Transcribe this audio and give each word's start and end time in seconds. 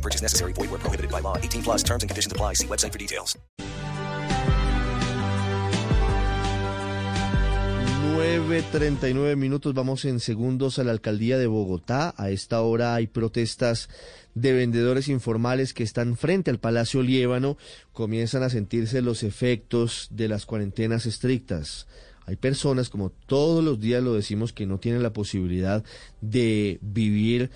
Purchase 0.00 0.22
necessary. 0.22 0.52
Void 0.54 0.70
where 0.70 0.80
prohibited 0.80 1.10
by 1.10 1.20
law. 1.20 1.36
18 1.36 1.62
plus 1.62 1.82
terms 1.82 2.02
and 2.02 2.10
conditions 2.10 2.32
apply. 2.32 2.54
See 2.54 2.66
website 2.66 2.92
for 2.92 2.98
details. 2.98 3.36
9.39 8.20 9.36
minutos, 9.36 9.72
vamos 9.72 10.04
en 10.04 10.20
segundos 10.20 10.78
a 10.78 10.84
la 10.84 10.92
alcaldía 10.92 11.38
de 11.38 11.46
Bogotá. 11.46 12.12
A 12.18 12.30
esta 12.30 12.60
hora 12.60 12.94
hay 12.94 13.06
protestas 13.06 13.88
de 14.34 14.52
vendedores 14.52 15.08
informales 15.08 15.72
que 15.72 15.84
están 15.84 16.16
frente 16.16 16.50
al 16.50 16.58
Palacio 16.58 17.02
Liébano. 17.02 17.56
Comienzan 17.92 18.42
a 18.42 18.50
sentirse 18.50 19.00
los 19.00 19.22
efectos 19.22 20.08
de 20.10 20.28
las 20.28 20.44
cuarentenas 20.44 21.06
estrictas. 21.06 21.86
Hay 22.26 22.36
personas, 22.36 22.90
como 22.90 23.10
todos 23.10 23.64
los 23.64 23.80
días 23.80 24.02
lo 24.02 24.14
decimos, 24.14 24.52
que 24.52 24.66
no 24.66 24.78
tienen 24.78 25.02
la 25.02 25.12
posibilidad 25.12 25.82
de 26.20 26.78
vivir 26.82 27.50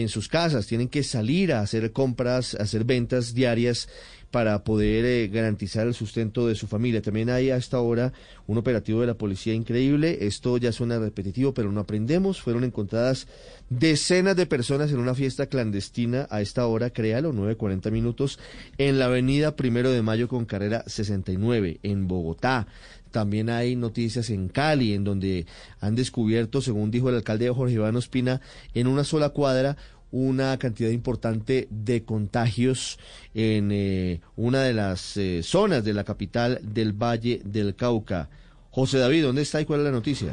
en 0.00 0.08
sus 0.08 0.28
casas, 0.28 0.66
tienen 0.66 0.88
que 0.88 1.02
salir 1.02 1.52
a 1.52 1.60
hacer 1.60 1.92
compras, 1.92 2.54
a 2.54 2.62
hacer 2.62 2.84
ventas 2.84 3.34
diarias 3.34 3.88
para 4.30 4.62
poder 4.62 5.04
eh, 5.04 5.28
garantizar 5.28 5.86
el 5.86 5.94
sustento 5.94 6.46
de 6.46 6.54
su 6.54 6.66
familia. 6.66 7.00
También 7.00 7.30
hay 7.30 7.50
a 7.50 7.56
esta 7.56 7.80
hora 7.80 8.12
un 8.46 8.58
operativo 8.58 9.00
de 9.00 9.06
la 9.06 9.14
policía 9.14 9.54
increíble. 9.54 10.18
Esto 10.26 10.58
ya 10.58 10.72
suena 10.72 10.98
repetitivo, 10.98 11.54
pero 11.54 11.72
no 11.72 11.80
aprendemos. 11.80 12.40
Fueron 12.40 12.64
encontradas 12.64 13.26
decenas 13.70 14.36
de 14.36 14.46
personas 14.46 14.92
en 14.92 14.98
una 14.98 15.14
fiesta 15.14 15.46
clandestina 15.46 16.26
a 16.30 16.40
esta 16.40 16.66
hora, 16.66 16.90
créalo, 16.90 17.32
9.40 17.32 17.90
minutos, 17.90 18.38
en 18.76 18.98
la 18.98 19.06
avenida 19.06 19.56
Primero 19.56 19.90
de 19.90 20.02
Mayo 20.02 20.28
con 20.28 20.44
carrera 20.44 20.84
69, 20.86 21.80
en 21.82 22.08
Bogotá. 22.08 22.66
También 23.10 23.48
hay 23.48 23.74
noticias 23.74 24.28
en 24.30 24.48
Cali, 24.48 24.92
en 24.92 25.04
donde 25.04 25.46
han 25.80 25.94
descubierto, 25.94 26.60
según 26.60 26.90
dijo 26.90 27.08
el 27.08 27.16
alcalde 27.16 27.48
Jorge 27.48 27.74
Iván 27.74 27.96
Ospina, 27.96 28.40
en 28.74 28.86
una 28.86 29.04
sola 29.04 29.30
cuadra 29.30 29.76
una 30.10 30.58
cantidad 30.58 30.90
importante 30.90 31.68
de 31.70 32.04
contagios 32.04 32.98
en 33.34 33.70
eh, 33.72 34.20
una 34.36 34.62
de 34.62 34.72
las 34.72 35.16
eh, 35.16 35.42
zonas 35.42 35.84
de 35.84 35.94
la 35.94 36.04
capital 36.04 36.60
del 36.62 36.92
Valle 36.92 37.40
del 37.44 37.74
Cauca. 37.74 38.28
José 38.70 38.98
David, 38.98 39.24
¿dónde 39.24 39.42
está 39.42 39.62
y 39.62 39.64
cuál 39.64 39.80
es 39.80 39.86
la 39.86 39.92
noticia? 39.92 40.28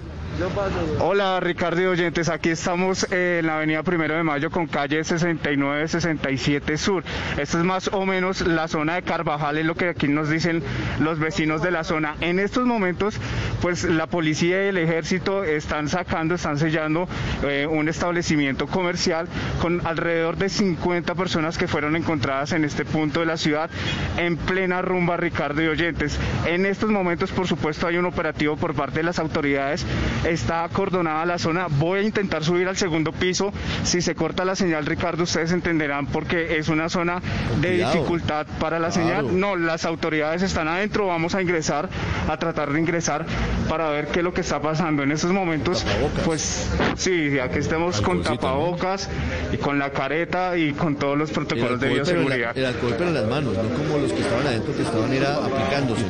Hola 1.00 1.39
Ricardo 1.39 1.81
y 1.81 1.86
oyentes, 1.86 2.28
aquí 2.28 2.50
estamos 2.50 3.08
eh, 3.09 3.38
en 3.39 3.47
la 3.47 3.55
avenida 3.55 3.81
Primero 3.83 4.16
de 4.16 4.23
Mayo 4.23 4.52
con 4.52 4.67
calle 4.67 5.00
69-67 5.00 6.75
Sur. 6.75 7.06
Esta 7.38 7.58
es 7.58 7.63
más 7.63 7.88
o 7.94 8.06
menos 8.06 8.41
la 8.41 8.67
zona 8.67 8.95
de 8.95 9.03
Carvajal, 9.03 9.58
es 9.58 9.66
lo 9.66 9.75
que 9.75 9.88
aquí 9.88 10.09
nos 10.09 10.30
dicen 10.30 10.61
los 11.00 11.17
vecinos 11.17 11.61
de 11.61 11.72
la 11.72 11.86
zona. 11.86 12.17
En 12.19 12.39
estos 12.39 12.66
momentos, 12.66 13.16
pues 13.61 13.86
la 13.86 14.08
policía 14.08 14.66
y 14.66 14.67
el 14.67 14.78
ejército 14.80 15.45
están 15.45 15.88
sacando, 15.88 16.36
están 16.36 16.59
sellando 16.59 17.08
eh, 17.44 17.66
un 17.69 17.88
establecimiento 17.88 18.67
comercial 18.67 19.30
con 19.61 19.88
alrededor 19.88 20.36
de 20.36 20.50
50 20.50 21.16
personas 21.16 21.58
que 21.58 21.69
fueron 21.69 21.95
encontradas 21.95 22.52
en 22.52 22.66
este 22.66 22.83
punto 22.83 23.22
de 23.22 23.28
la 23.28 23.38
ciudad 23.38 23.69
en 24.17 24.36
plena 24.36 24.81
rumba, 24.81 25.16
Ricardo 25.16 25.63
y 25.63 25.67
oyentes. 25.67 26.19
En 26.45 26.66
estos 26.66 26.89
momentos, 26.89 27.31
por 27.31 27.47
supuesto, 27.47 27.88
hay 27.88 27.95
un 27.95 28.06
operativo 28.06 28.24
por 28.33 28.73
parte 28.73 28.99
de 28.99 29.03
las 29.03 29.19
autoridades. 29.19 29.85
Está 30.25 30.63
acordonada 30.63 31.25
la 31.25 31.37
zona. 31.37 31.67
Voy 31.69 31.99
a 31.99 32.03
intentar 32.03 32.43
subir 32.43 32.67
al 32.67 32.77
segundo 32.77 33.11
piso. 33.11 33.51
Si 33.83 34.01
se 34.01 34.16
corta 34.16 34.45
la 34.45 34.55
señal, 34.55 34.85
Ricardo, 34.85 35.23
ustedes 35.23 35.51
entenderán 35.51 36.07
porque 36.07 36.57
es 36.57 36.69
una 36.69 36.89
zona 36.89 37.22
de 37.61 37.77
dificultad 37.77 38.47
para 38.59 38.79
la 38.79 38.91
señal. 38.91 39.39
No, 39.39 39.55
las 39.55 39.85
autoridades 39.85 40.41
están 40.41 40.67
adentro. 40.67 41.07
Vamos 41.07 41.35
a 41.35 41.41
ingresar, 41.41 41.89
a 42.27 42.38
tratar 42.38 42.72
de 42.72 42.79
ingresar 42.79 43.25
para 43.69 43.89
ver 43.89 44.07
qué 44.07 44.19
es 44.19 44.23
lo 44.23 44.33
que 44.33 44.41
está 44.41 44.61
pasando. 44.61 45.03
En 45.03 45.11
estos 45.11 45.31
momentos, 45.31 45.85
pues 46.25 46.69
sí, 46.95 47.31
ya 47.31 47.50
que 47.50 47.59
estemos 47.59 48.01
con 48.01 48.23
tapabocas 48.23 49.09
y 49.51 49.57
con 49.57 49.79
la 49.79 49.91
careta 49.91 50.57
y 50.57 50.73
con 50.73 50.95
todos 50.95 51.17
los 51.17 51.31
protocolos 51.31 51.79
de 51.79 51.89
bioseguridad. 51.89 52.57
El, 52.57 52.66
alcohol 52.66 52.95
pero 52.97 53.09
en 53.09 53.16
las 53.16 53.25
manos, 53.25 53.53
no 53.53 53.77
como 53.77 53.97
los 54.00 54.11
que 54.11 54.21
estaban 54.21 54.47
adentro 54.47 54.75
que 54.75 54.81
estaban 54.81 55.13
era 55.13 55.35
aplicándose. 55.35 56.05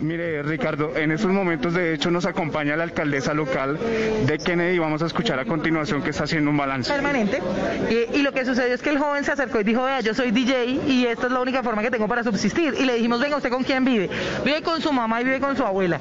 Mire, 0.00 0.42
Ricardo, 0.42 0.69
en 0.96 1.10
estos 1.10 1.30
momentos 1.30 1.74
de 1.74 1.94
hecho 1.94 2.10
nos 2.10 2.26
acompaña 2.26 2.76
la 2.76 2.84
alcaldesa 2.84 3.34
local 3.34 3.78
de 4.26 4.38
Kennedy. 4.38 4.78
Vamos 4.78 5.02
a 5.02 5.06
escuchar 5.06 5.38
a 5.38 5.44
continuación 5.44 6.02
que 6.02 6.10
está 6.10 6.24
haciendo 6.24 6.50
un 6.50 6.56
balance. 6.56 6.92
Permanente. 6.92 7.40
Y, 7.90 8.18
y, 8.18 8.22
lo 8.22 8.32
que 8.32 8.44
sucedió 8.44 8.74
es 8.74 8.82
que 8.82 8.90
el 8.90 8.98
joven 8.98 9.24
se 9.24 9.32
acercó 9.32 9.60
y 9.60 9.64
dijo, 9.64 9.82
vea, 9.84 10.00
yo 10.00 10.14
soy 10.14 10.30
DJ 10.30 10.80
y 10.86 11.06
esta 11.06 11.26
es 11.26 11.32
la 11.32 11.40
única 11.40 11.62
forma 11.62 11.82
que 11.82 11.90
tengo 11.90 12.08
para 12.08 12.22
subsistir. 12.22 12.74
Y 12.78 12.84
le 12.84 12.94
dijimos, 12.94 13.20
venga, 13.20 13.36
¿usted 13.36 13.50
con 13.50 13.64
quién 13.64 13.84
vive? 13.84 14.10
Vive 14.44 14.62
con 14.62 14.80
su 14.80 14.92
mamá 14.92 15.20
y 15.20 15.24
vive 15.24 15.40
con 15.40 15.56
su 15.56 15.64
abuela. 15.64 15.98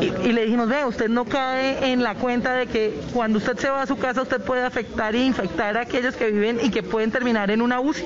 Y, 0.00 0.28
y 0.28 0.32
le 0.32 0.44
dijimos, 0.44 0.68
vea, 0.68 0.86
usted 0.86 1.08
no 1.08 1.24
cae 1.24 1.92
en 1.92 2.02
la 2.02 2.14
cuenta 2.14 2.54
de 2.54 2.66
que 2.66 3.00
cuando 3.12 3.38
usted 3.38 3.56
se 3.58 3.70
va 3.70 3.82
a 3.82 3.86
su 3.86 3.96
casa 3.98 4.22
usted 4.22 4.40
puede 4.40 4.64
afectar 4.64 5.14
e 5.14 5.24
infectar 5.24 5.76
a 5.76 5.82
aquellos 5.82 6.16
que 6.16 6.30
viven 6.30 6.58
y 6.62 6.70
que 6.70 6.82
pueden 6.82 7.10
terminar 7.10 7.50
en 7.50 7.62
una 7.62 7.80
UCI. 7.80 8.04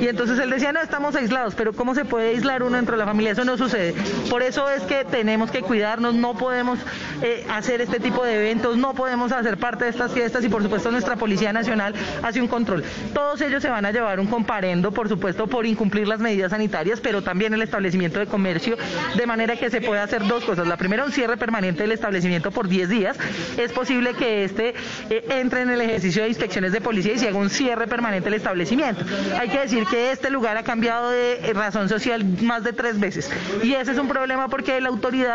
Y 0.00 0.08
entonces 0.08 0.38
él 0.38 0.50
decía, 0.50 0.72
no, 0.72 0.80
estamos 0.80 1.14
aislados, 1.14 1.54
pero 1.54 1.72
¿cómo 1.72 1.94
se 1.94 2.04
puede 2.04 2.30
aislar 2.30 2.62
uno 2.62 2.76
dentro 2.76 2.96
de 2.96 2.98
la 2.98 3.06
familia? 3.06 3.32
Eso 3.32 3.44
no 3.44 3.56
sucede. 3.56 3.94
Por 4.28 4.42
eso 4.42 4.68
es 4.70 4.82
que 4.82 5.04
tenemos 5.04 5.39
que 5.48 5.62
cuidarnos, 5.62 6.14
no 6.14 6.34
podemos 6.34 6.80
eh, 7.22 7.46
hacer 7.48 7.80
este 7.80 8.00
tipo 8.00 8.24
de 8.24 8.34
eventos, 8.34 8.76
no 8.76 8.94
podemos 8.94 9.30
hacer 9.30 9.58
parte 9.58 9.84
de 9.84 9.90
estas 9.90 10.12
fiestas 10.12 10.44
y 10.44 10.48
por 10.48 10.62
supuesto 10.62 10.90
nuestra 10.90 11.14
Policía 11.14 11.52
Nacional 11.52 11.94
hace 12.22 12.40
un 12.40 12.48
control. 12.48 12.82
Todos 13.14 13.40
ellos 13.42 13.62
se 13.62 13.70
van 13.70 13.84
a 13.84 13.92
llevar 13.92 14.18
un 14.18 14.26
comparendo, 14.26 14.90
por 14.90 15.08
supuesto, 15.08 15.46
por 15.46 15.66
incumplir 15.66 16.08
las 16.08 16.18
medidas 16.18 16.50
sanitarias, 16.50 17.00
pero 17.00 17.22
también 17.22 17.54
el 17.54 17.62
establecimiento 17.62 18.18
de 18.18 18.26
comercio, 18.26 18.76
de 19.14 19.26
manera 19.26 19.56
que 19.56 19.70
se 19.70 19.80
pueda 19.80 20.02
hacer 20.02 20.26
dos 20.26 20.44
cosas. 20.44 20.66
La 20.66 20.76
primera, 20.76 21.04
un 21.04 21.12
cierre 21.12 21.36
permanente 21.36 21.82
del 21.82 21.92
establecimiento 21.92 22.50
por 22.50 22.68
10 22.68 22.88
días. 22.88 23.16
Es 23.56 23.72
posible 23.72 24.14
que 24.14 24.44
este 24.44 24.74
eh, 25.10 25.24
entre 25.30 25.62
en 25.62 25.70
el 25.70 25.80
ejercicio 25.80 26.22
de 26.22 26.28
inspecciones 26.28 26.72
de 26.72 26.80
policía 26.80 27.12
y 27.12 27.18
se 27.18 27.28
haga 27.28 27.38
un 27.38 27.50
cierre 27.50 27.86
permanente 27.86 28.24
del 28.24 28.34
establecimiento. 28.34 29.04
Hay 29.38 29.48
que 29.48 29.60
decir 29.60 29.84
que 29.86 30.10
este 30.10 30.30
lugar 30.30 30.56
ha 30.56 30.62
cambiado 30.62 31.10
de 31.10 31.52
razón 31.54 31.88
social 31.88 32.24
más 32.42 32.64
de 32.64 32.72
tres 32.72 32.98
veces 32.98 33.30
y 33.62 33.74
ese 33.74 33.92
es 33.92 33.98
un 33.98 34.08
problema 34.08 34.48
porque 34.48 34.80
la 34.80 34.88
autoridad 34.88 35.29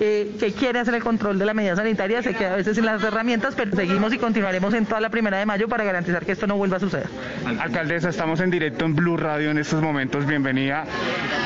eh, 0.00 0.36
que 0.38 0.52
quiere 0.52 0.78
hacer 0.80 0.94
el 0.94 1.02
control 1.02 1.38
de 1.38 1.46
la 1.46 1.54
medida 1.54 1.76
sanitaria 1.76 2.22
se 2.22 2.34
queda 2.34 2.54
a 2.54 2.56
veces 2.56 2.76
sin 2.76 2.84
las 2.84 3.02
herramientas, 3.02 3.54
pero 3.56 3.74
seguimos 3.74 4.12
y 4.12 4.18
continuaremos 4.18 4.74
en 4.74 4.86
toda 4.86 5.00
la 5.00 5.10
primera 5.10 5.38
de 5.38 5.46
mayo 5.46 5.68
para 5.68 5.84
garantizar 5.84 6.24
que 6.24 6.32
esto 6.32 6.46
no 6.46 6.56
vuelva 6.56 6.76
a 6.76 6.80
suceder. 6.80 7.06
Alcaldesa, 7.58 8.10
estamos 8.10 8.40
en 8.40 8.50
directo 8.50 8.84
en 8.84 8.94
Blue 8.94 9.16
Radio 9.16 9.50
en 9.50 9.58
estos 9.58 9.82
momentos. 9.82 10.26
Bienvenida. 10.26 10.84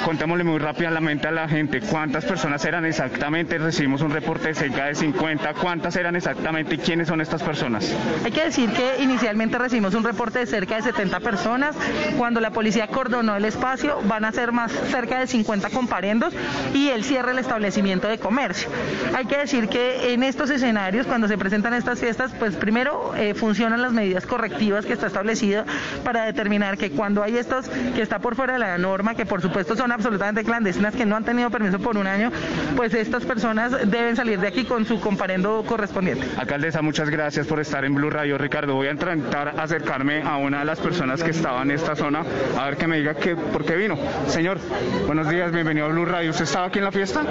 Contémosle 0.04 0.44
muy 0.44 0.58
rápidamente 0.58 1.28
a 1.28 1.30
la 1.30 1.48
gente 1.48 1.80
cuántas 1.80 2.24
personas 2.24 2.64
eran 2.64 2.84
exactamente. 2.84 3.58
Recibimos 3.58 4.02
un 4.02 4.10
reporte 4.10 4.48
de 4.48 4.54
cerca 4.54 4.86
de 4.86 4.94
50. 4.94 5.54
¿Cuántas 5.54 5.94
eran 5.96 6.16
exactamente 6.16 6.74
y 6.74 6.78
quiénes 6.78 7.08
son 7.08 7.20
estas 7.20 7.42
personas? 7.42 7.94
Hay 8.24 8.32
que 8.32 8.44
decir 8.44 8.70
que 8.70 9.02
inicialmente 9.02 9.58
recibimos 9.58 9.94
un 9.94 10.04
reporte 10.04 10.40
de 10.40 10.46
cerca 10.46 10.76
de 10.76 10.82
70 10.82 11.20
personas. 11.20 11.76
Cuando 12.18 12.40
la 12.40 12.50
policía 12.50 12.88
cordonó 12.88 13.36
el 13.36 13.44
espacio, 13.44 14.00
van 14.04 14.24
a 14.24 14.32
ser 14.32 14.52
más 14.52 14.72
cerca 14.90 15.20
de 15.20 15.26
50 15.26 15.70
comparendos 15.70 16.34
y 16.74 16.88
el 16.88 17.04
cierre 17.04 17.28
del 17.28 17.38
establecimiento 17.38 17.91
de 18.00 18.18
comercio. 18.18 18.68
Hay 19.14 19.26
que 19.26 19.36
decir 19.36 19.68
que 19.68 20.12
en 20.12 20.22
estos 20.22 20.50
escenarios, 20.50 21.06
cuando 21.06 21.28
se 21.28 21.36
presentan 21.36 21.74
estas 21.74 22.00
fiestas, 22.00 22.32
pues 22.38 22.54
primero 22.56 23.14
eh, 23.16 23.34
funcionan 23.34 23.82
las 23.82 23.92
medidas 23.92 24.26
correctivas 24.26 24.86
que 24.86 24.94
está 24.94 25.06
establecido 25.06 25.64
para 26.04 26.24
determinar 26.24 26.78
que 26.78 26.90
cuando 26.90 27.22
hay 27.22 27.36
estos 27.36 27.68
que 27.68 28.02
está 28.02 28.18
por 28.18 28.34
fuera 28.34 28.54
de 28.54 28.58
la 28.58 28.78
norma, 28.78 29.14
que 29.14 29.26
por 29.26 29.42
supuesto 29.42 29.76
son 29.76 29.92
absolutamente 29.92 30.44
clandestinas, 30.44 30.94
que 30.94 31.04
no 31.04 31.16
han 31.16 31.24
tenido 31.24 31.50
permiso 31.50 31.78
por 31.78 31.96
un 31.96 32.06
año, 32.06 32.30
pues 32.76 32.94
estas 32.94 33.24
personas 33.24 33.72
deben 33.90 34.16
salir 34.16 34.40
de 34.40 34.48
aquí 34.48 34.64
con 34.64 34.84
su 34.86 35.00
comparendo 35.00 35.64
correspondiente. 35.66 36.26
Alcaldesa, 36.38 36.82
muchas 36.82 37.10
gracias 37.10 37.46
por 37.46 37.60
estar 37.60 37.84
en 37.84 37.94
Blue 37.94 38.10
Radio. 38.10 38.38
Ricardo, 38.38 38.74
voy 38.74 38.88
a 38.88 38.92
intentar 38.92 39.54
acercarme 39.58 40.22
a 40.22 40.36
una 40.36 40.60
de 40.60 40.64
las 40.64 40.80
personas 40.80 41.22
que 41.22 41.30
estaba 41.30 41.62
en 41.62 41.70
esta 41.72 41.94
zona, 41.94 42.24
a 42.58 42.64
ver 42.66 42.76
que 42.76 42.86
me 42.86 42.98
diga 42.98 43.14
que, 43.14 43.36
por 43.36 43.64
qué 43.64 43.76
vino. 43.76 43.96
Señor, 44.28 44.58
buenos 45.06 45.28
días, 45.28 45.52
bienvenido 45.52 45.86
a 45.86 45.88
Blue 45.90 46.04
Radio. 46.04 46.30
¿Usted 46.30 46.44
estaba 46.44 46.66
aquí 46.66 46.78
en 46.78 46.84
la 46.84 46.92
fiesta? 46.92 47.22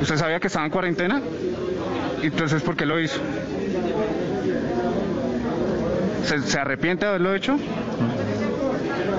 ¿Usted 0.00 0.16
sabía 0.16 0.40
que 0.40 0.46
estaba 0.48 0.64
en 0.64 0.70
cuarentena? 0.70 1.22
Entonces, 2.22 2.62
¿por 2.62 2.76
qué 2.76 2.86
lo 2.86 3.00
hizo? 3.00 3.20
¿Se, 6.24 6.40
se 6.42 6.58
arrepiente 6.58 7.04
de 7.04 7.10
haberlo 7.10 7.34
hecho? 7.34 7.58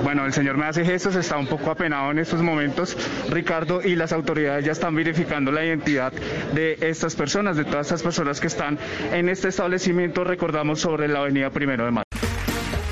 Bueno, 0.02 0.26
el 0.26 0.32
señor 0.32 0.56
me 0.56 0.66
hace 0.66 0.84
gestos, 0.84 1.14
está 1.14 1.36
un 1.36 1.46
poco 1.46 1.70
apenado 1.70 2.10
en 2.10 2.18
estos 2.18 2.42
momentos, 2.42 2.96
Ricardo, 3.30 3.80
y 3.82 3.94
las 3.94 4.12
autoridades 4.12 4.64
ya 4.64 4.72
están 4.72 4.94
verificando 4.96 5.52
la 5.52 5.64
identidad 5.64 6.12
de 6.54 6.76
estas 6.80 7.14
personas, 7.14 7.56
de 7.56 7.64
todas 7.64 7.86
estas 7.86 8.02
personas 8.02 8.40
que 8.40 8.48
están 8.48 8.78
en 9.12 9.28
este 9.28 9.48
establecimiento, 9.48 10.24
recordamos, 10.24 10.80
sobre 10.80 11.06
la 11.06 11.20
avenida 11.20 11.50
Primero 11.50 11.84
de 11.84 11.92
Mayo. 11.92 12.04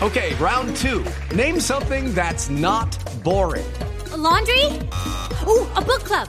Okay, 0.03 0.35
round 0.41 0.75
two. 0.77 1.03
Name 1.35 1.61
something 1.61 2.15
that's 2.15 2.49
not 2.49 2.97
boring. 3.23 3.67
laundry? 4.17 4.65
Ooh, 5.47 5.67
a 5.77 5.83
book 5.83 6.05
club. 6.05 6.29